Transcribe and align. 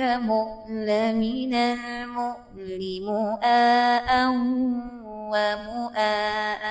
المؤل 0.00 0.88
مؤاء 3.04 4.08
ومؤاء 5.32 6.62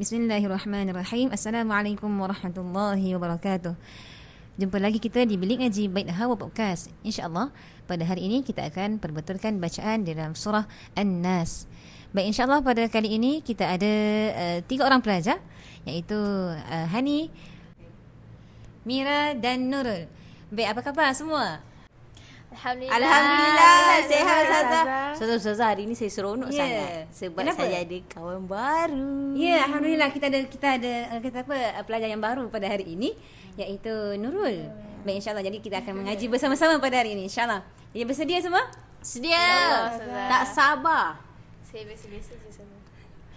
بسم 0.00 0.16
الله 0.16 0.46
الرحمن 0.46 0.88
الرحيم. 0.90 1.32
السلام 1.32 1.72
عليكم 1.72 2.20
ورحمة 2.20 2.56
الله 2.58 3.16
وبركاته. 3.16 3.74
Jumpa 4.58 4.82
lagi 4.82 4.98
kita 4.98 5.22
di 5.22 5.38
Bilik 5.38 5.62
Ngaji 5.62 5.86
Bait 5.94 6.10
Hawa 6.10 6.34
Podcast. 6.34 6.90
InsyaAllah 7.06 7.54
pada 7.86 8.02
hari 8.02 8.26
ini 8.26 8.42
kita 8.42 8.66
akan 8.66 8.98
perbetulkan 8.98 9.62
bacaan 9.62 10.02
dalam 10.02 10.34
surah 10.34 10.66
An-Nas. 10.98 11.70
Baik 12.10 12.34
insyaAllah 12.34 12.58
pada 12.58 12.90
kali 12.90 13.14
ini 13.14 13.46
kita 13.46 13.78
ada 13.78 13.92
uh, 14.34 14.58
tiga 14.66 14.90
orang 14.90 15.06
pelajar 15.06 15.38
iaitu 15.86 16.18
uh, 16.50 16.86
Hani, 16.90 17.30
Mira 18.82 19.38
dan 19.38 19.70
Nurul. 19.70 20.10
Baik 20.50 20.74
apa 20.74 20.80
khabar 20.82 21.14
semua? 21.14 21.62
Alhamdulillah. 22.50 22.98
Alhamdulillah 22.98 23.74
Sehat 24.10 24.40
Ustazah. 24.42 24.84
Ustazah 25.14 25.36
Ustazah 25.38 25.66
hari 25.70 25.86
ni 25.86 25.94
saya 25.94 26.10
seronok 26.10 26.50
Ya. 26.50 26.58
sangat 26.58 26.90
Sebab 27.14 27.42
Kenapa? 27.46 27.62
saya 27.62 27.76
ada 27.86 27.98
kawan 28.10 28.42
baru 28.44 29.38
Ya, 29.38 29.70
alhamdulillah 29.70 30.10
kita 30.10 30.26
ada 30.26 30.38
kita 30.44 30.66
ada 30.82 30.92
uh, 31.14 31.20
kata 31.22 31.38
apa 31.46 31.56
uh, 31.78 31.84
pelajar 31.86 32.08
yang 32.10 32.18
baru 32.18 32.50
pada 32.50 32.66
hari 32.66 32.98
ini 32.98 33.14
iaitu 33.54 34.18
Nurul. 34.18 34.66
Baik 35.06 35.22
insyaAllah 35.22 35.46
jadi 35.46 35.58
kita 35.62 35.78
akan 35.80 36.02
mengaji 36.02 36.26
bersama-sama 36.26 36.76
pada 36.76 36.98
hari 36.98 37.14
ini 37.14 37.30
insyaAllah. 37.30 37.62
Jadi 37.94 38.04
bersedia 38.04 38.38
semua? 38.42 38.66
Sedia 38.98 39.38
Ustazah. 39.94 40.26
Tak 40.28 40.42
sabar 40.50 41.06
Saya 41.62 41.86
biasa-biasa 41.86 42.34
je 42.34 42.50
sama. 42.50 42.74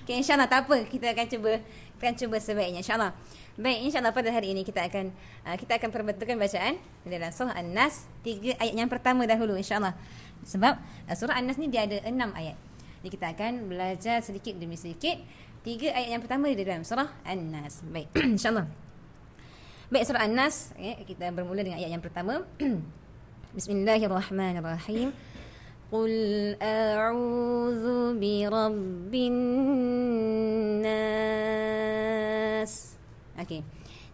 Okay, 0.04 0.20
insyaAllah 0.20 0.50
tak 0.50 0.66
apa. 0.66 0.90
Kita 0.90 1.06
akan 1.14 1.26
cuba 1.30 1.52
kita 1.62 2.02
akan 2.02 2.16
cuba 2.18 2.36
sebaiknya 2.42 2.82
insyaAllah. 2.82 3.14
Baik, 3.59 3.91
insyaAllah 3.91 4.15
pada 4.15 4.31
hari 4.31 4.55
ini 4.55 4.63
kita 4.63 4.87
akan 4.87 5.11
uh, 5.43 5.57
kita 5.59 5.83
akan 5.83 5.91
perbetulkan 5.91 6.39
bacaan 6.39 6.79
dalam 7.03 7.31
surah 7.35 7.59
An-Nas 7.59 8.07
tiga 8.23 8.55
ayat 8.63 8.75
yang 8.79 8.87
pertama 8.87 9.27
dahulu 9.27 9.59
insyaAllah. 9.59 9.99
Sebab 10.47 10.79
uh, 10.79 11.17
surah 11.19 11.43
An-Nas 11.43 11.59
ni 11.59 11.67
dia 11.67 11.83
ada 11.83 11.99
enam 12.07 12.31
ayat. 12.39 12.55
Jadi 13.03 13.11
kita 13.15 13.27
akan 13.35 13.67
belajar 13.67 14.23
sedikit 14.23 14.55
demi 14.55 14.79
sedikit 14.79 15.19
tiga 15.67 15.91
ayat 15.91 16.15
yang 16.15 16.23
pertama 16.23 16.47
di 16.55 16.63
dalam 16.63 16.87
surah 16.87 17.11
An-Nas. 17.27 17.83
Baik, 17.83 18.15
insyaAllah. 18.15 18.71
Baik, 19.91 20.05
surah 20.07 20.23
An-Nas 20.23 20.71
ya, 20.79 20.95
kita 21.03 21.35
bermula 21.35 21.67
dengan 21.67 21.83
ayat 21.83 21.91
yang 21.91 22.05
pertama. 22.05 22.47
Bismillahirrahmanirrahim. 23.59 25.11
قل 25.89 26.13
أعوذ 26.61 27.85
برب 28.21 29.15
الناس 29.15 30.82
Okey. 33.44 33.62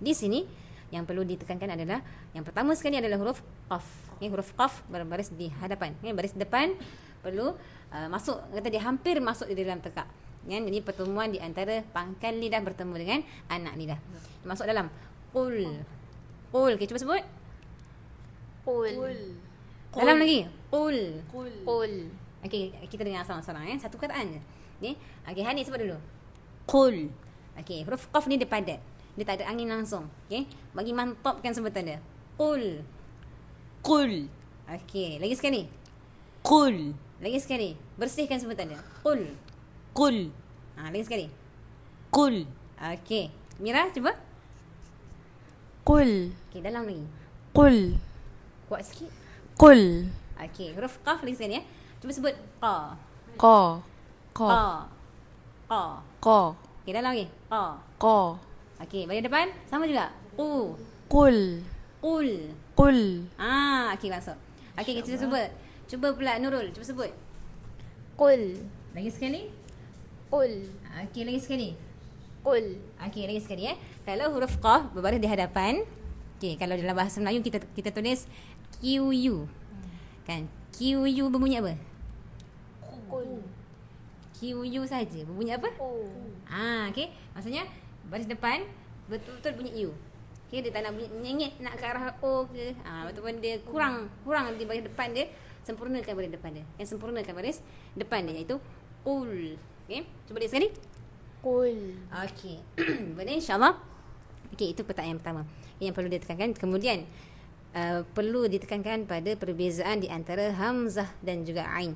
Di 0.01 0.13
sini 0.17 0.41
yang 0.89 1.05
perlu 1.05 1.21
ditekankan 1.21 1.77
adalah 1.77 2.01
yang 2.33 2.41
pertama 2.41 2.73
sekali 2.73 2.97
adalah 2.97 3.21
huruf 3.21 3.45
qaf. 3.69 3.85
Okay, 4.17 4.27
huruf 4.27 4.51
qaf 4.57 4.81
berbaris 4.89 5.29
di 5.31 5.47
hadapan. 5.61 5.93
Okay, 6.01 6.13
baris 6.17 6.33
depan 6.33 6.73
perlu 7.21 7.53
uh, 7.93 8.07
masuk 8.09 8.41
kata 8.51 8.67
dia 8.73 8.83
hampir 8.83 9.21
masuk 9.21 9.47
di 9.51 9.55
dalam 9.61 9.79
tekak. 9.79 10.09
Ya, 10.47 10.57
jadi 10.57 10.79
pertemuan 10.81 11.29
di 11.29 11.37
antara 11.37 11.83
pangkal 11.91 12.39
lidah 12.39 12.63
bertemu 12.63 12.95
dengan 12.95 13.19
anak 13.51 13.73
lidah. 13.75 13.99
Masuk 14.47 14.65
dalam 14.65 14.89
qul. 15.35 15.83
Qul. 16.49 16.71
Okay, 16.79 16.87
cuba 16.89 16.97
sebut. 16.97 17.23
Qul. 18.65 18.97
Dalam 19.93 20.17
lagi. 20.17 20.49
Qul. 20.73 21.21
Qul. 21.29 21.93
Okey, 22.39 22.71
kita 22.87 23.03
dengar 23.03 23.27
seorang-seorang 23.27 23.75
eh. 23.75 23.77
Satu 23.77 23.99
kataan 23.99 24.31
je. 24.31 24.41
Okey. 24.79 24.93
Okey, 25.27 25.43
Hani 25.45 25.61
sebut 25.67 25.85
dulu. 25.85 25.97
Qul 26.65 27.11
Okey, 27.59 27.83
huruf 27.83 28.07
qaf 28.07 28.23
ni 28.31 28.39
dia 28.39 28.47
padat 28.47 28.79
dia 29.19 29.27
tak 29.27 29.43
ada 29.43 29.51
angin 29.51 29.67
langsung. 29.67 30.07
Okay. 30.31 30.47
Bagi 30.71 30.95
mantapkan 30.95 31.51
sebutan 31.51 31.83
dia. 31.83 31.99
Kul. 32.39 32.79
Kul. 33.83 34.31
Okay. 34.63 35.19
Lagi 35.19 35.35
sekali. 35.35 35.67
Kul. 36.39 36.95
Lagi 37.19 37.39
sekali. 37.43 37.75
Bersihkan 37.99 38.39
sebutan 38.39 38.71
dia. 38.71 38.79
Kul. 39.03 39.27
Kul. 39.91 40.31
Ha, 40.79 40.87
lagi 40.87 41.03
sekali. 41.03 41.27
Kul. 42.07 42.47
Okay. 42.79 43.27
Mira, 43.59 43.91
cuba. 43.91 44.15
Kul. 45.83 46.31
Okay, 46.47 46.63
dalam 46.63 46.87
lagi. 46.87 47.03
Kul. 47.51 47.99
Kuat 48.71 48.87
sikit. 48.87 49.11
Kul. 49.59 50.07
Okay, 50.39 50.71
huruf 50.79 50.95
Qaf 51.03 51.27
lagi 51.27 51.35
sekali 51.35 51.59
ya. 51.59 51.63
Cuba 51.99 52.11
sebut 52.15 52.35
Qa. 52.63 52.95
Qa. 53.35 53.59
Qa. 54.31 54.47
Qa. 55.67 55.83
Qa. 56.23 56.39
Okay, 56.79 56.95
dalam 56.95 57.11
lagi. 57.11 57.27
Qa. 57.51 57.75
Qa. 57.99 58.48
Okey, 58.79 59.03
bagian 59.11 59.27
depan 59.27 59.47
sama 59.67 59.83
juga. 59.83 60.07
U. 60.39 60.71
Kul. 61.11 61.59
Kul. 61.99 62.55
Kul. 62.79 63.27
Ah, 63.35 63.91
okey 63.99 64.07
masuk. 64.07 64.39
Okey, 64.79 65.03
kita 65.03 65.19
Allah. 65.19 65.23
cuba. 65.27 65.41
Cuba 65.89 66.07
pula 66.15 66.39
Nurul, 66.39 66.71
cuba 66.71 66.85
sebut. 66.87 67.11
Kul. 68.15 68.55
Lagi 68.95 69.11
sekali. 69.11 69.51
Kul. 70.31 70.71
Okey, 71.03 71.27
lagi 71.27 71.39
sekali. 71.43 71.69
Kul. 72.39 72.79
Okey, 73.03 73.27
lagi 73.27 73.41
sekali 73.43 73.67
eh. 73.67 73.75
Kalau 74.07 74.31
huruf 74.31 74.55
qaf 74.63 74.95
berbaris 74.95 75.19
di 75.19 75.27
hadapan, 75.27 75.83
okey, 76.39 76.55
kalau 76.55 76.79
dalam 76.79 76.95
bahasa 76.95 77.19
Melayu 77.19 77.43
kita 77.43 77.59
kita 77.75 77.91
tulis 77.91 78.31
QU. 78.79 79.43
Kan? 80.23 80.47
QU 80.71 81.27
berbunyi 81.27 81.59
apa? 81.59 81.75
Qul. 83.11 83.43
QU 84.39 84.81
saja 84.87 85.19
berbunyi 85.27 85.51
apa? 85.59 85.67
Qul. 85.75 86.07
Ah, 86.47 86.87
okey. 86.95 87.11
Maksudnya 87.35 87.67
baris 88.09 88.27
depan 88.27 88.65
betul-betul 89.09 89.53
bunyi 89.57 89.89
U. 89.89 89.93
Okey, 90.49 90.65
dia 90.65 90.73
tak 90.73 90.81
nak 90.89 90.97
bunyi 90.97 91.09
nyengit 91.21 91.53
nak 91.61 91.77
ke 91.77 91.85
arah 91.85 92.13
O 92.25 92.49
ke. 92.49 92.73
Ah, 92.81 93.05
ataupun 93.09 93.37
dia 93.37 93.61
kurang 93.61 94.09
kurang 94.25 94.57
di 94.57 94.65
baris 94.65 94.81
depan 94.81 95.13
dia, 95.13 95.29
sempurnakan 95.61 96.13
baris 96.17 96.33
depan 96.33 96.51
dia. 96.57 96.65
Yang 96.81 96.97
sempurnakan 96.97 97.33
baris 97.37 97.61
depan 97.93 98.25
dia 98.25 98.33
iaitu 98.41 98.57
qul. 99.05 99.57
Okey, 99.85 100.05
cuba 100.25 100.37
dia 100.41 100.49
sekali. 100.49 100.67
Qul. 101.39 101.97
Okey. 102.09 102.57
Boleh 103.17 103.37
insya-Allah. 103.37 103.77
Okey, 104.53 104.73
itu 104.73 104.81
pertanyaan 104.81 105.21
pertama. 105.21 105.41
Yang 105.77 105.93
perlu 105.95 106.09
ditekankan. 106.09 106.49
Kemudian 106.57 107.05
uh, 107.77 108.01
perlu 108.11 108.49
ditekankan 108.49 109.05
pada 109.05 109.37
perbezaan 109.37 110.01
di 110.01 110.09
antara 110.09 110.49
hamzah 110.53 111.09
dan 111.21 111.45
juga 111.45 111.69
ain. 111.69 111.93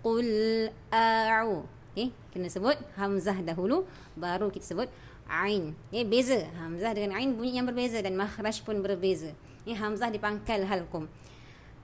Qul 0.00 0.68
a'u. 0.90 1.68
Okey, 1.92 2.08
kena 2.32 2.48
sebut 2.48 2.80
hamzah 2.96 3.36
dahulu 3.44 3.84
baru 4.16 4.48
kita 4.48 4.72
sebut 4.72 4.88
ain. 5.28 5.74
Okey, 5.90 6.04
beza 6.06 6.46
hamzah 6.58 6.92
dengan 6.94 7.18
ain 7.18 7.32
bunyi 7.34 7.58
yang 7.60 7.66
berbeza 7.68 7.98
dan 8.02 8.14
makhraj 8.16 8.62
pun 8.62 8.80
berbeza. 8.82 9.30
Ini 9.66 9.78
hamzah 9.78 10.10
di 10.10 10.18
pangkal 10.18 10.66
halqum. 10.66 11.06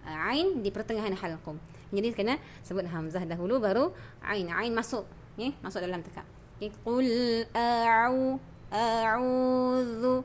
Uh, 0.02 0.18
ain 0.30 0.62
di 0.62 0.70
pertengahan 0.72 1.14
halqum. 1.14 1.58
Jadi 1.88 2.12
kena 2.12 2.36
sebut 2.66 2.84
hamzah 2.88 3.24
dahulu 3.24 3.60
baru 3.60 3.90
ain. 4.24 4.48
Ain 4.52 4.72
masuk, 4.74 5.06
okey, 5.36 5.54
masuk 5.62 5.80
dalam 5.84 6.02
tekak. 6.04 6.26
Okey, 6.58 6.70
qul 6.82 7.08
a'u 7.54 8.36
a'udzu. 8.72 10.24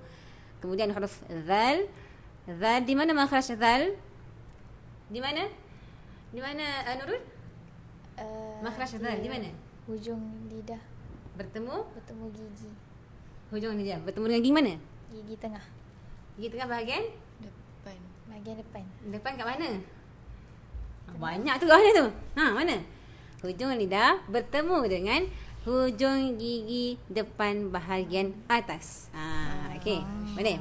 Kemudian 0.60 0.92
huruf 0.96 1.20
zal. 1.48 1.88
Zal 2.44 2.84
di 2.84 2.94
mana 2.96 3.16
makhraj 3.16 3.56
zal? 3.56 3.96
Di 5.08 5.20
mana? 5.24 5.48
Di 6.34 6.42
mana 6.42 6.66
uh, 6.90 6.96
Nurul? 6.98 7.22
Uh, 8.18 8.58
Makhraj 8.66 8.98
zal 8.98 9.18
di 9.22 9.30
mana? 9.30 9.50
Hujung 9.86 10.50
lidah 10.50 10.82
Bertemu 11.38 11.76
bertemu 11.94 12.26
gigi. 12.34 12.70
Hujung 13.54 13.78
lidah. 13.78 14.02
Bertemu 14.02 14.26
dengan 14.28 14.42
gigi 14.42 14.54
mana? 14.54 14.74
Gigi 15.14 15.36
tengah. 15.38 15.64
Gigi 16.36 16.50
tengah 16.50 16.68
bahagian 16.68 17.04
depan 17.40 17.96
Bahagian 18.26 18.56
depan. 18.58 18.84
depan 19.08 19.32
kat 19.38 19.46
mana? 19.46 19.70
Ah, 21.06 21.16
Banyak 21.22 21.56
tu 21.62 21.66
mana 21.70 21.90
tu? 21.94 22.06
Ha, 22.34 22.44
mana? 22.50 22.76
Hujung 23.44 23.72
lidah 23.76 24.24
bertemu 24.26 24.78
dengan 24.88 25.22
hujung 25.64 26.36
gigi 26.36 26.98
depan 27.08 27.70
bahagian 27.70 28.34
atas. 28.48 29.12
Ha, 29.14 29.78
okey. 29.78 30.00
Boleh? 30.34 30.58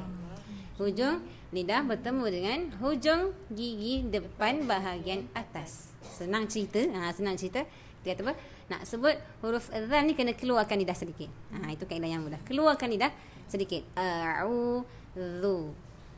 Hujung 0.77 1.23
lidah 1.49 1.81
bertemu 1.81 2.25
dengan 2.29 2.59
hujung 2.77 3.31
gigi 3.49 4.05
depan 4.05 4.67
bahagian 4.67 5.25
atas. 5.33 5.89
Senang 6.03 6.45
cerita. 6.45 6.83
Ha, 6.93 7.09
senang 7.09 7.33
cerita. 7.33 7.63
Dia 8.03 8.13
kata 8.13 8.29
apa? 8.29 8.33
Nak 8.73 8.89
sebut 8.89 9.13
huruf 9.45 9.69
zal 9.69 10.01
ni 10.01 10.17
kena 10.17 10.33
keluarkan 10.33 10.81
lidah 10.81 10.97
sedikit. 10.97 11.29
Ha, 11.53 11.77
itu 11.77 11.85
kaedah 11.85 12.09
yang 12.09 12.25
mudah. 12.25 12.41
Keluarkan 12.41 12.89
lidah 12.89 13.13
sedikit. 13.45 13.85
A'udzu. 13.93 15.69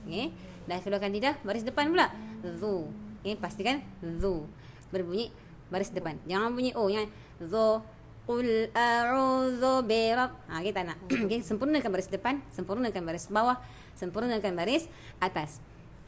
Okey. 0.07 0.31
Dah 0.63 0.79
keluarkan 0.79 1.11
lidah 1.11 1.35
baris 1.43 1.67
depan 1.67 1.91
pula. 1.91 2.07
Zu. 2.47 2.87
Okey, 3.19 3.35
pastikan 3.35 3.83
zu. 3.99 4.47
Berbunyi 4.87 5.35
baris 5.67 5.91
depan. 5.91 6.15
Jangan 6.23 6.55
bunyi 6.55 6.71
o 6.79 6.87
yang 6.87 7.11
zu. 7.43 7.83
Qul 8.23 8.71
a'udzu 8.71 9.83
birab. 9.83 10.39
Ha, 10.47 10.63
kita 10.63 10.87
nak. 10.87 10.95
Okey, 11.27 11.43
sempurnakan 11.43 11.91
baris 11.91 12.07
depan, 12.07 12.39
sempurnakan 12.55 13.03
baris 13.03 13.27
bawah, 13.27 13.59
sempurnakan 13.99 14.55
baris 14.55 14.87
atas. 15.19 15.59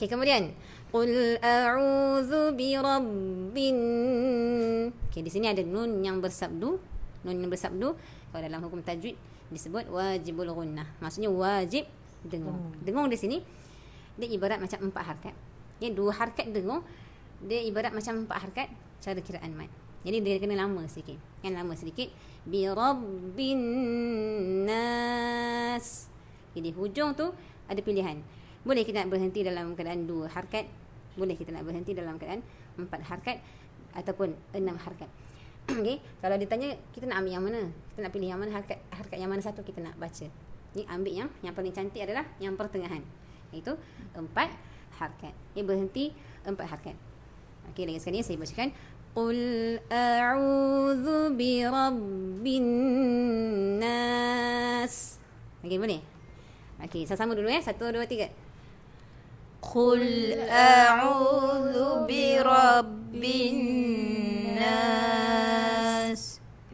Okey, 0.00 0.08
kemudian 0.08 0.56
qul 0.90 1.38
a'udzu 1.38 2.54
birabbin 2.58 3.78
Okey, 5.10 5.26
di 5.26 5.30
sini 5.30 5.50
ada 5.50 5.62
nun 5.66 6.06
yang 6.06 6.22
bersabdu. 6.22 6.78
Nun 7.26 7.36
yang 7.36 7.50
bersabdu 7.50 7.98
kalau 8.30 8.42
dalam 8.46 8.62
hukum 8.62 8.78
tajwid 8.78 9.18
disebut 9.50 9.90
wajibul 9.90 10.46
gunnah. 10.54 10.86
Maksudnya 11.02 11.30
wajib 11.34 11.90
dengung. 12.22 12.70
Dengung 12.82 13.10
di 13.10 13.18
sini 13.18 13.42
dia 14.14 14.30
ibarat 14.30 14.62
macam 14.62 14.78
empat 14.86 15.02
harkat. 15.02 15.34
Ya, 15.82 15.90
dua 15.90 16.14
harkat 16.14 16.54
dengung 16.54 16.86
dia 17.42 17.58
ibarat 17.66 17.90
macam 17.90 18.22
empat 18.22 18.38
harkat 18.38 18.68
cara 19.02 19.18
kiraan 19.18 19.50
mat. 19.58 19.70
Jadi 20.06 20.22
dia 20.22 20.38
kena 20.38 20.62
lama 20.62 20.86
sikit. 20.86 21.18
Kan 21.42 21.58
lama 21.58 21.74
sedikit. 21.74 22.08
Bi 22.46 22.70
rabbin 22.70 23.60
nas. 24.64 26.06
Jadi 26.54 26.70
hujung 26.70 27.18
tu 27.18 27.34
ada 27.66 27.80
pilihan. 27.82 28.22
Boleh 28.60 28.84
kita 28.84 29.00
nak 29.00 29.08
berhenti 29.08 29.40
dalam 29.40 29.72
keadaan 29.72 30.04
dua 30.04 30.28
harkat. 30.28 30.68
Boleh 31.16 31.34
kita 31.34 31.50
nak 31.50 31.64
berhenti 31.64 31.96
dalam 31.96 32.20
keadaan 32.20 32.44
empat 32.76 33.00
harkat 33.08 33.40
ataupun 33.96 34.36
enam 34.52 34.76
harkat. 34.76 35.08
Okey, 35.80 35.98
kalau 36.20 36.36
ditanya 36.36 36.76
kita 36.92 37.08
nak 37.08 37.24
ambil 37.24 37.32
yang 37.32 37.44
mana? 37.44 37.62
Kita 37.92 37.98
nak 38.04 38.12
pilih 38.12 38.28
yang 38.28 38.40
mana 38.40 38.52
harkat 38.54 38.78
harkat 38.92 39.18
yang 39.18 39.30
mana 39.32 39.42
satu 39.42 39.64
kita 39.64 39.80
nak 39.80 39.96
baca. 39.96 40.26
Ni 40.76 40.82
ambil 40.86 41.12
yang 41.24 41.28
yang 41.42 41.54
paling 41.56 41.74
cantik 41.74 42.04
adalah 42.04 42.24
yang 42.38 42.54
pertengahan. 42.54 43.02
Iaitu 43.50 43.74
empat 44.14 44.52
harkat. 45.00 45.34
Ini 45.56 45.62
berhenti 45.64 46.12
empat 46.46 46.66
harkat. 46.68 46.96
Okey, 47.72 47.86
lagi 47.88 48.00
sekali 48.02 48.20
saya 48.22 48.36
bacakan 48.40 48.70
Qul 49.10 49.82
a'udzu 49.90 51.34
bi 51.34 51.66
rabbin 51.66 52.66
nas. 53.82 55.18
Okey, 55.66 55.82
boleh? 55.82 55.98
Okey, 56.86 57.10
sama-sama 57.10 57.34
dulu 57.34 57.50
ya. 57.50 57.58
Satu, 57.58 57.90
dua, 57.90 58.06
tiga. 58.06 58.30
قل 59.65 60.01
أعوذ 60.49 61.75
برب 62.07 63.23
الناس 64.55 66.21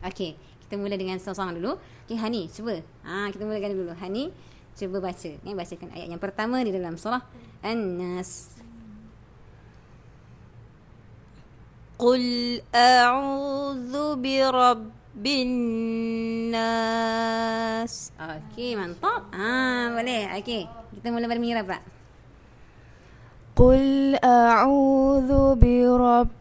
Okey, 0.01 0.33
kita 0.65 0.81
mula 0.81 0.97
dengan 0.97 1.21
seorang 1.21 1.61
dulu. 1.61 1.77
Okey, 2.09 2.17
Hani, 2.17 2.49
cuba. 2.49 2.81
Ha, 3.05 3.29
kita 3.29 3.45
mulakan 3.45 3.69
dulu. 3.77 3.93
Hani, 3.93 4.33
cuba 4.73 4.97
baca. 4.97 5.29
Ni 5.45 5.53
bacakan 5.53 5.93
ayat 5.93 6.09
yang 6.09 6.17
pertama 6.17 6.57
di 6.65 6.73
dalam 6.73 6.97
surah 6.97 7.21
An-Nas. 7.61 8.57
قل 12.01 12.25
أعوذ 12.73 13.93
برب 14.17 15.25
الناس 16.41 17.93
Okey, 18.17 18.73
mantap. 18.73 19.29
Ah, 19.29 19.93
boleh. 19.93 20.33
Okey, 20.41 20.65
kita 20.97 21.13
mula 21.13 21.29
pada 21.29 21.37
Mira 21.37 21.61
pula. 21.61 21.94
قل 23.55 24.15
أعوذ 24.23 25.31
برب 25.59 26.31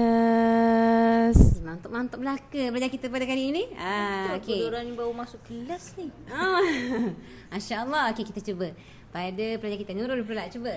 الناس 0.00 1.38
Mantap, 1.60 1.90
mantap 1.94 2.18
belaka 2.18 2.62
belajar 2.74 2.90
kita 2.90 3.06
pada 3.06 3.22
kali 3.22 3.54
ini. 3.54 3.62
Ah, 3.78 4.34
okey. 4.42 4.66
Orang 4.66 4.90
ni 4.90 4.92
baru 4.98 5.14
masuk 5.14 5.38
kelas 5.46 5.94
ni 5.94 6.10
Ah, 6.26 6.58
Masya 7.54 7.86
Allah. 7.86 8.10
Okey, 8.10 8.26
kita 8.26 8.42
cuba. 8.42 8.74
Pada 9.14 9.46
pelajar 9.58 9.78
kita 9.78 9.94
Nurul 9.94 10.26
pula 10.26 10.50
cuba. 10.50 10.74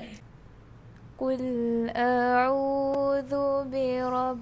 قل 1.13 1.39
أعوذ 1.93 3.33
برب 3.69 4.41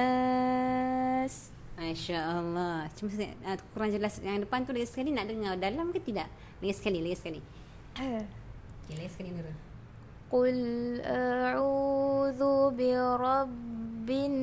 الناس 0.00 1.34
Masya 1.80 2.18
Allah. 2.20 2.92
Cuma 2.92 3.08
saya, 3.08 3.32
uh, 3.40 3.56
kurang 3.72 3.88
jelas 3.88 4.20
yang 4.20 4.44
depan 4.44 4.68
tu 4.68 4.72
lagi 4.76 4.84
sekali 4.84 5.16
nak 5.16 5.24
dengar 5.32 5.56
dalam 5.56 5.88
ke 5.90 6.00
tidak? 6.04 6.28
Lagi 6.60 6.76
sekali, 6.76 7.00
lagi 7.00 7.16
sekali. 7.16 7.40
Okay, 7.95 8.27
let's 8.99 9.15
kena 9.15 9.39
Qul 10.27 10.99
a'udhu 10.99 12.75
bi 12.75 12.91
rabbin 12.91 14.35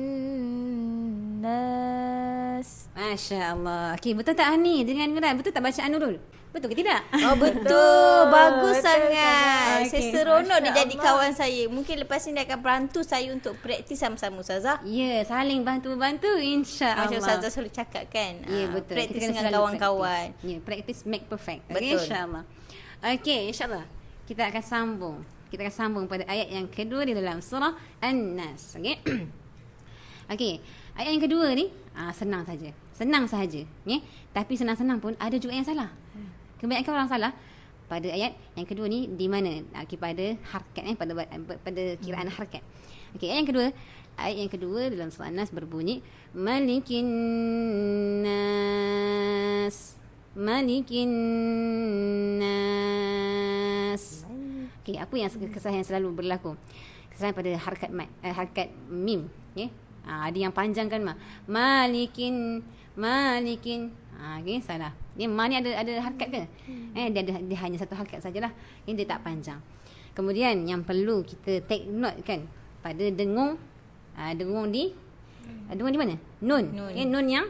nas. 1.37 2.89
Masya 2.97 3.53
Allah. 3.53 3.93
okay, 3.93 4.17
Betul 4.17 4.33
tak 4.33 4.57
Hani? 4.57 4.81
Dengan 4.81 5.13
Nuran? 5.13 5.37
Betul 5.37 5.53
tak 5.53 5.61
bacaan 5.61 5.93
Nurul? 5.93 6.17
Betul 6.49 6.69
ke 6.73 6.81
tidak? 6.81 7.01
Oh 7.13 7.37
betul. 7.37 8.17
Bagus 8.33 8.77
betul 8.77 8.85
sangat. 8.89 9.85
okay. 9.85 9.89
Saya 9.89 10.01
seronok 10.17 10.57
dia 10.65 10.73
jadi 10.73 10.95
kawan 10.97 11.31
saya. 11.37 11.63
Mungkin 11.69 11.95
lepas 12.05 12.25
ni 12.25 12.37
dia 12.37 12.45
akan 12.49 12.59
bantu 12.61 13.05
saya 13.05 13.29
untuk 13.33 13.53
praktis 13.61 14.01
sama-sama 14.01 14.41
Ustazah. 14.41 14.81
Ya 14.85 14.97
yeah, 14.97 15.19
saling 15.25 15.61
bantu-bantu 15.61 16.29
insya 16.41 16.93
Allah 16.93 17.09
Macam 17.09 17.21
Ustazah 17.21 17.49
selalu 17.53 17.69
cakap 17.73 18.05
kan 18.09 18.45
Ya 18.49 18.65
yeah, 18.65 18.67
betul. 18.69 18.97
Praktis 18.97 19.21
dengan 19.29 19.45
kawan-kawan. 19.49 20.25
Ya 20.41 20.57
yeah, 20.57 20.59
praktis 20.61 21.05
make 21.05 21.25
perfect. 21.29 21.69
Okay, 21.69 21.93
Betul. 21.93 22.01
InsyaAllah. 22.01 22.45
Okey, 23.03 23.51
insya-Allah. 23.51 23.83
Kita 24.23 24.47
akan 24.47 24.63
sambung. 24.63 25.17
Kita 25.51 25.67
akan 25.67 25.75
sambung 25.75 26.03
pada 26.07 26.23
ayat 26.23 26.47
yang 26.47 26.71
kedua 26.71 27.03
di 27.03 27.11
dalam 27.11 27.43
surah 27.43 27.75
An-Nas. 27.99 28.79
Okey. 28.79 28.95
Okey, 30.31 30.63
ayat 30.95 31.11
yang 31.11 31.19
kedua 31.19 31.51
ni 31.51 31.67
ah, 31.99 32.15
senang 32.15 32.47
saja. 32.47 32.71
Senang 32.95 33.27
sahaja, 33.27 33.67
ya. 33.83 33.99
Tapi 34.31 34.55
senang-senang 34.55 35.03
pun 35.03 35.19
ada 35.19 35.35
juga 35.35 35.51
yang 35.51 35.67
salah. 35.67 35.91
Kebanyakan 36.63 36.95
orang 36.95 37.11
salah 37.11 37.31
pada 37.91 38.07
ayat 38.07 38.39
yang 38.55 38.63
kedua 38.63 38.87
ni 38.87 39.11
di 39.11 39.27
mana 39.27 39.59
okay, 39.83 39.99
pada 39.99 40.39
harkat 40.55 40.83
eh 40.87 40.95
pada 40.95 41.11
pada 41.59 41.83
kiraan 41.99 42.31
harkat. 42.31 42.63
Okey, 43.19 43.27
ayat 43.27 43.43
yang 43.43 43.49
kedua 43.51 43.67
ayat 44.15 44.37
yang 44.47 44.51
kedua 44.51 44.87
dalam 44.87 45.11
surah 45.11 45.27
An-Nas 45.27 45.51
berbunyi 45.51 45.99
Malikin 46.31 47.05
nas 48.23 49.99
Malikin 50.33 51.13
nas. 52.41 54.25
Okey, 54.81 54.97
apa 54.97 55.13
yang 55.13 55.29
kesalahan 55.29 55.85
yang 55.85 55.89
selalu 55.93 56.09
berlaku? 56.09 56.57
Kesalahan 57.13 57.37
pada 57.37 57.53
harkat 57.53 57.93
mat, 57.93 58.09
eh, 58.25 58.33
harkat 58.33 58.73
mim, 58.89 59.29
ya. 59.53 59.69
Ha, 60.09 60.33
ada 60.33 60.37
yang 60.41 60.49
panjangkan 60.49 61.05
ma. 61.05 61.13
Malikin 61.45 62.65
malikin. 62.97 63.93
Ha, 64.17 64.41
okey, 64.41 64.57
salah. 64.65 64.97
Dia 65.13 65.29
ma 65.29 65.45
ni 65.45 65.61
ada 65.61 65.69
ada 65.69 66.01
harkat 66.01 66.27
ke? 66.33 66.41
Eh, 66.97 67.13
dia 67.13 67.21
ada 67.21 67.37
dia 67.37 67.57
hanya 67.61 67.77
satu 67.77 67.93
harkat 67.93 68.17
sajalah. 68.25 68.49
Ini 68.89 68.97
dia 68.97 69.05
tak 69.05 69.21
panjang. 69.21 69.61
Kemudian 70.17 70.65
yang 70.65 70.81
perlu 70.81 71.21
kita 71.21 71.61
take 71.69 71.85
note 71.85 72.25
kan 72.25 72.49
pada 72.81 73.05
dengung 73.13 73.61
uh, 74.17 74.33
dengung 74.33 74.73
di 74.73 74.89
uh, 75.69 75.73
dengung 75.77 75.93
di 75.93 76.01
mana? 76.01 76.17
Nun. 76.41 76.73
Nun. 76.73 76.89
Eh, 76.97 77.05
nun 77.05 77.29
yang 77.29 77.45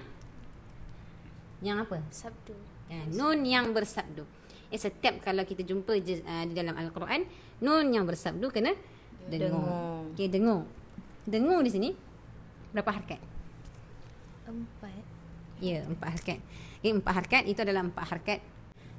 yang 1.64 1.80
apa? 1.80 2.04
Sabtu 2.12 2.73
Ya, 2.92 3.02
nun 3.10 3.46
yang 3.48 3.72
bersabdu. 3.72 4.28
Eh, 4.74 4.80
setiap 4.82 5.22
kalau 5.22 5.46
kita 5.46 5.62
jumpa 5.62 5.94
je, 6.02 6.26
uh, 6.26 6.44
di 6.50 6.54
dalam 6.58 6.74
Al-Quran, 6.74 7.30
nun 7.62 7.94
yang 7.94 8.10
bersabdu 8.10 8.50
kena 8.50 8.74
dengung. 9.30 9.62
Dengung. 9.62 10.04
Okey, 10.18 10.28
dengung. 10.28 10.64
Dengung 11.24 11.62
di 11.64 11.72
sini 11.72 11.90
berapa 12.74 12.92
harkat? 12.92 13.22
Empat 14.44 14.92
Ya, 15.64 15.86
empat 15.88 16.20
harkat. 16.20 16.40
Okay, 16.84 16.92
empat 16.92 17.14
harkat 17.24 17.44
itu 17.48 17.60
adalah 17.64 17.88
empat 17.88 18.06
harkat 18.12 18.40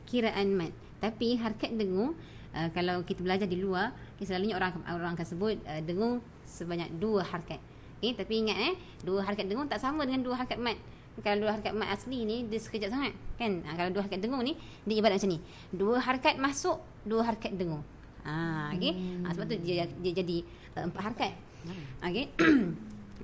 kiraan 0.08 0.56
mat. 0.56 0.72
Tapi 1.02 1.36
harkat 1.36 1.76
dengung 1.76 2.16
uh, 2.56 2.68
kalau 2.72 3.04
kita 3.04 3.20
belajar 3.20 3.44
di 3.44 3.60
luar, 3.60 3.92
okay, 4.16 4.24
selalunya 4.24 4.56
orang 4.56 4.80
orang 4.88 5.12
akan 5.12 5.26
sebut 5.26 5.60
uh, 5.68 5.82
dengung 5.84 6.24
sebanyak 6.48 6.88
dua 6.96 7.20
harkat. 7.20 7.60
Okay, 8.00 8.16
tapi 8.16 8.46
ingat 8.46 8.56
eh, 8.56 8.74
dua 9.04 9.20
harkat 9.24 9.44
dengung 9.44 9.68
tak 9.68 9.82
sama 9.82 10.08
dengan 10.08 10.24
dua 10.24 10.40
harkat 10.40 10.56
mat. 10.56 10.80
Kalau 11.22 11.46
dua 11.46 11.54
harkat 11.54 11.72
mat 11.78 11.94
asli 11.94 12.26
ni 12.26 12.42
dia 12.50 12.58
sekejap 12.58 12.90
sangat 12.90 13.12
kan. 13.38 13.62
Ha, 13.62 13.78
kalau 13.78 13.90
dua 13.94 14.02
harkat 14.02 14.18
dengung 14.18 14.42
ni 14.42 14.58
dia 14.82 14.98
ibarat 14.98 15.22
macam 15.22 15.30
ni. 15.30 15.38
Dua 15.70 15.96
harkat 16.02 16.34
masuk, 16.40 16.82
dua 17.06 17.22
harkat 17.22 17.54
dengung. 17.54 17.86
Ha, 18.24 18.72
okay. 18.72 18.92
Ha, 19.22 19.36
sebab 19.36 19.46
tu 19.46 19.56
dia, 19.60 19.84
dia 20.00 20.12
jadi 20.16 20.36
uh, 20.80 20.88
empat 20.88 21.02
harkat. 21.12 21.32
Okay. 22.02 22.26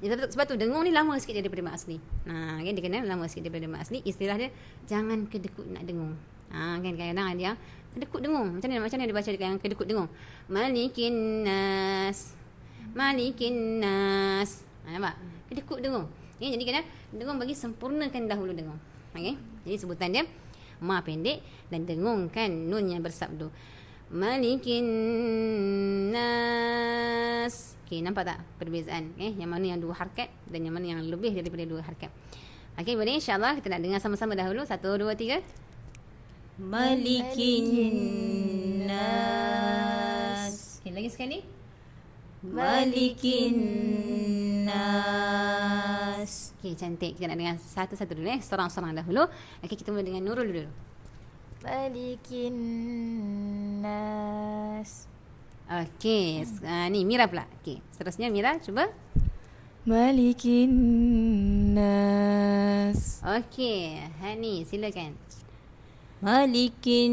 Ya, 0.01 0.07
sebab, 0.17 0.29
sebab 0.33 0.45
tu 0.49 0.57
dengung 0.61 0.85
ni 0.87 0.93
lama 0.95 1.17
sikit 1.19 1.41
daripada 1.41 1.67
mat 1.67 1.75
asli. 1.81 1.97
Ha, 2.29 2.61
kan 2.63 2.73
dia 2.73 2.83
kena 2.85 3.03
lama 3.03 3.27
sikit 3.27 3.49
daripada 3.49 3.67
mat 3.67 3.83
asli. 3.83 4.05
Istilah 4.07 4.37
dia 4.39 4.51
jangan 4.87 5.27
kedekut 5.27 5.67
nak 5.67 5.83
dengung. 5.89 6.15
Ha, 6.55 6.79
kan 6.79 6.93
kadang-kadang 6.95 7.27
ada 7.27 7.43
yang 7.43 7.57
kedekut 7.97 8.21
dengung. 8.23 8.49
Macam 8.55 8.69
mana 8.71 8.81
macam 8.87 8.97
mana 9.01 9.09
dia 9.09 9.17
baca 9.17 9.31
yang 9.35 9.59
kedekut 9.59 9.87
dengung? 9.89 10.09
Malikin 10.47 11.15
nas. 11.43 12.39
Malikin 12.95 13.83
nas. 13.83 14.63
Ha, 14.87 14.95
nampak? 14.95 15.15
Kedekut 15.51 15.81
dengung. 15.83 16.07
Ya, 16.41 16.49
jadi 16.57 16.65
kena 16.65 16.81
dengung 17.13 17.37
bagi 17.37 17.53
sempurnakan 17.53 18.25
dahulu 18.25 18.57
dengung. 18.57 18.81
Okey. 19.13 19.37
Jadi 19.69 19.77
sebutan 19.77 20.09
dia 20.09 20.25
ma 20.81 21.05
pendek 21.05 21.45
dan 21.69 21.85
dengung 21.85 22.33
kan 22.33 22.49
nun 22.49 22.89
yang 22.89 23.05
bersabdu. 23.05 23.53
Malikin 24.09 24.89
nas. 26.17 27.77
Okey, 27.85 28.01
nampak 28.01 28.25
tak 28.25 28.41
perbezaan 28.57 29.13
eh 29.21 29.37
yang 29.37 29.53
mana 29.53 29.77
yang 29.77 29.85
dua 29.85 29.93
harkat 29.93 30.33
dan 30.49 30.65
yang 30.65 30.73
mana 30.73 30.97
yang 30.97 31.05
lebih 31.05 31.37
daripada 31.37 31.69
dua 31.69 31.85
harkat. 31.85 32.09
Okey, 32.81 32.97
boleh 32.97 33.21
insya-Allah 33.21 33.61
kita 33.61 33.69
nak 33.69 33.85
dengar 33.85 34.01
sama-sama 34.01 34.33
dahulu. 34.33 34.65
Satu, 34.65 34.97
dua, 34.97 35.13
tiga. 35.13 35.45
Malikin 36.57 37.93
nas 38.89 40.81
Okey, 40.81 40.97
lagi 40.97 41.13
sekali. 41.13 41.45
Malikin 42.41 43.53
nas 44.65 45.90
Okey, 46.61 46.77
cantik. 46.77 47.17
Kita 47.17 47.25
nak 47.25 47.41
dengar 47.41 47.57
satu-satu 47.57 48.21
dulu 48.21 48.29
eh. 48.29 48.37
Seorang-seorang 48.37 48.93
dahulu. 48.93 49.25
Okey, 49.65 49.81
kita 49.81 49.97
mula 49.97 50.05
dengan 50.05 50.21
Nurul 50.21 50.45
dulu. 50.45 50.69
Malikin 51.65 52.53
nas 53.81 55.09
Okey. 55.65 56.45
Uh, 56.61 56.93
ni 56.93 57.09
Mira 57.09 57.25
pula. 57.33 57.49
Okey. 57.65 57.81
Seterusnya 57.89 58.29
Mira 58.29 58.61
cuba. 58.61 58.93
Malikin 59.89 60.69
nas. 61.73 63.25
Okey. 63.25 63.97
Hani 64.21 64.69
silakan. 64.69 65.17
Malikin 66.21 67.13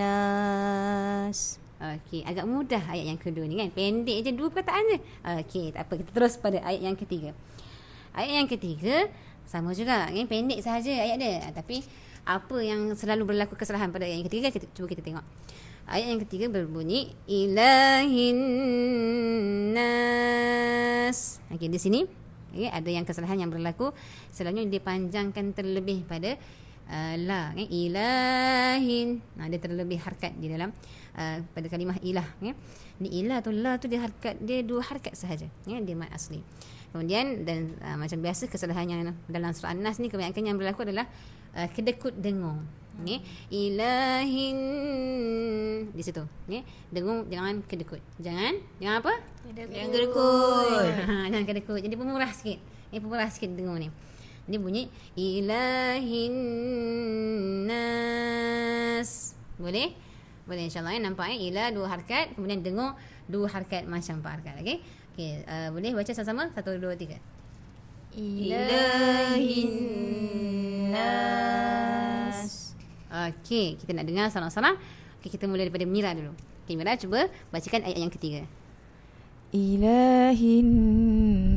nas. 0.00 1.60
Okey, 1.76 2.24
agak 2.24 2.48
mudah 2.48 2.80
ayat 2.88 3.04
yang 3.04 3.20
kedua 3.20 3.44
ni 3.44 3.60
kan. 3.60 3.68
Pendek 3.68 4.24
je 4.24 4.32
dua 4.32 4.48
perkataan 4.48 4.96
je. 4.96 4.98
Okey, 5.44 5.76
tak 5.76 5.84
apa 5.84 5.92
kita 6.00 6.08
terus 6.16 6.40
pada 6.40 6.64
ayat 6.64 6.88
yang 6.88 6.96
ketiga. 6.96 7.36
Ayat 8.20 8.44
yang 8.44 8.50
ketiga 8.52 9.08
sama 9.48 9.72
juga 9.72 10.12
kan 10.12 10.26
pendek 10.28 10.60
sahaja 10.60 10.92
ayat 10.92 11.16
dia. 11.16 11.40
Ah, 11.40 11.56
Tapi 11.56 11.80
apa 12.28 12.60
yang 12.60 12.92
selalu 12.92 13.32
berlaku 13.32 13.56
kesalahan 13.56 13.88
pada 13.88 14.04
ayat 14.04 14.20
yang 14.20 14.28
ketiga 14.28 14.52
kita 14.52 14.68
cuba 14.76 14.92
kita 14.92 15.00
tengok. 15.00 15.24
Ayat 15.88 16.12
yang 16.12 16.20
ketiga 16.20 16.52
berbunyi 16.52 17.16
ilahin 17.24 18.38
nas. 19.72 21.40
Okey, 21.48 21.72
di 21.72 21.80
sini 21.80 22.04
okay, 22.52 22.68
ada 22.68 22.90
yang 22.92 23.08
kesalahan 23.08 23.40
yang 23.40 23.48
berlaku 23.48 23.96
selalunya 24.28 24.68
dipanjangkan 24.68 25.56
terlebih 25.56 26.04
pada 26.04 26.36
uh, 26.92 27.14
la 27.24 27.56
kan 27.56 27.66
ilahin. 27.72 29.24
Nah, 29.40 29.48
dia 29.48 29.60
terlebih 29.64 29.96
harkat 29.96 30.36
di 30.36 30.52
dalam 30.52 30.76
uh, 31.16 31.36
pada 31.56 31.66
kalimah 31.72 31.96
ilah 32.04 32.28
ya. 32.44 32.52
Di 33.00 33.08
ilah 33.24 33.40
tu 33.40 33.50
la 33.50 33.80
tu 33.80 33.88
dia 33.88 34.04
harkat 34.04 34.36
dia 34.44 34.60
dua 34.60 34.84
harkat 34.84 35.16
sahaja 35.16 35.48
ya 35.64 35.80
dia 35.80 35.96
mad 35.96 36.12
asli. 36.12 36.44
Kemudian 36.90 37.46
dan 37.46 37.78
uh, 37.86 37.94
macam 37.94 38.18
biasa 38.18 38.50
kesalahan 38.50 38.86
yang 38.90 39.14
dalam 39.30 39.54
surah 39.54 39.70
An-Nas 39.70 40.02
ni 40.02 40.10
kebanyakan 40.10 40.42
yang 40.42 40.58
berlaku 40.58 40.82
adalah 40.82 41.06
uh, 41.54 41.68
kedekut 41.70 42.18
dengung. 42.18 42.66
Ya. 43.06 43.16
Ilahin 43.48 44.58
di 45.88 46.02
situ 46.04 46.20
ya. 46.50 46.60
Dengung 46.92 47.24
jangan 47.32 47.64
kedekut. 47.64 48.02
Jangan 48.20 48.60
jangan 48.76 49.00
apa? 49.00 49.14
Yang 49.56 49.88
gerkut. 49.94 50.92
Ha, 51.08 51.24
jangan 51.32 51.46
kedekut. 51.48 51.80
Jadi 51.80 51.94
pemurah 51.96 52.28
sikit. 52.34 52.60
Ini 52.92 52.98
pemurah 53.00 53.30
sikit 53.32 53.56
dengung 53.56 53.80
ni. 53.80 53.88
Dia 54.50 54.58
bunyi 54.58 54.90
ilahin 55.16 56.34
nas. 57.64 59.32
Boleh? 59.56 59.94
Boleh 60.44 60.66
insyaAllah 60.68 60.98
ya. 60.98 61.00
Nampak 61.00 61.30
ya. 61.32 61.36
Ila 61.40 61.64
dua 61.72 61.86
harkat. 61.88 62.36
Kemudian 62.36 62.60
dengung 62.60 62.92
dua 63.30 63.48
harkat 63.48 63.88
macam 63.88 64.20
empat 64.20 64.32
harkat. 64.42 64.54
Okey? 64.60 64.78
Okey. 65.10 65.42
Uh, 65.44 65.68
boleh 65.74 65.90
baca 65.94 66.12
sama-sama? 66.14 66.48
Satu, 66.54 66.78
dua, 66.78 66.94
tiga. 66.94 67.18
Ilahin 68.14 69.70
nas. 70.90 72.74
Okey. 73.10 73.78
Kita 73.78 73.90
nak 73.94 74.06
dengar 74.06 74.30
sama-sama. 74.30 74.78
Okey. 75.18 75.30
Kita 75.34 75.50
mula 75.50 75.66
daripada 75.66 75.86
Mira 75.86 76.14
dulu. 76.14 76.34
Okey. 76.66 76.74
Mira 76.78 76.94
cuba 76.98 77.26
bacakan 77.50 77.86
ayat 77.86 77.98
yang 77.98 78.10
ketiga. 78.10 78.46
Ilahin 79.50 80.70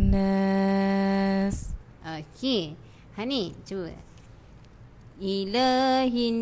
nas. 0.09 1.73
Okey. 2.01 2.73
Hani 3.13 3.53
cuba. 3.65 3.93
Ilahin 5.21 6.37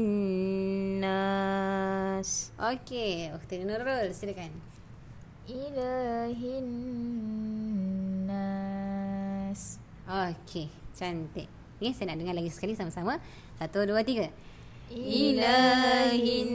nas. 1.03 2.55
Okey. 2.55 3.35
Ukhti 3.35 3.63
Nurul 3.67 4.15
silakan. 4.15 4.51
Ilahin 5.49 6.69
nas. 8.29 9.81
Okey. 10.05 10.69
Cantik. 10.93 11.49
Okey. 11.81 11.97
Saya 11.97 12.13
nak 12.13 12.21
dengar 12.21 12.37
lagi 12.37 12.53
sekali 12.53 12.77
sama-sama. 12.77 13.17
Satu, 13.57 13.81
dua, 13.89 14.05
tiga. 14.05 14.29
Ilahin 14.93 16.49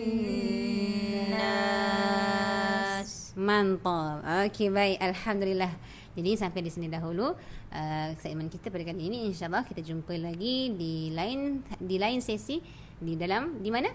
nas. 1.35 3.35
Mantap. 3.35 4.23
Okey 4.47 4.71
baik. 4.71 5.02
Alhamdulillah. 5.02 5.75
Jadi 6.16 6.33
sampai 6.38 6.64
di 6.64 6.73
sini 6.73 6.88
dahulu 6.88 7.37
uh, 7.75 8.09
segmen 8.23 8.49
kita 8.49 8.73
pada 8.73 8.88
kali 8.88 9.12
ini 9.12 9.28
insyaallah 9.28 9.69
kita 9.69 9.85
jumpa 9.85 10.16
lagi 10.16 10.73
di 10.73 11.12
lain 11.12 11.61
di 11.76 12.00
lain 12.00 12.25
sesi 12.25 12.57
di 12.97 13.21
dalam 13.21 13.61
di 13.61 13.69
mana? 13.69 13.93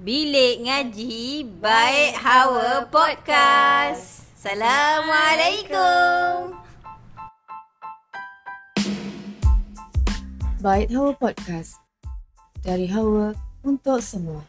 Bilik 0.00 0.64
ngaji 0.64 1.44
baik 1.60 2.16
hawa 2.16 2.88
podcast. 2.88 4.32
Assalamualaikum. 4.32 6.56
Bait 10.64 10.88
Hawa 10.88 11.12
Podcast. 11.20 11.76
Dari 12.64 12.88
Hawa 12.88 13.36
untuk 13.60 14.00
semua. 14.00 14.40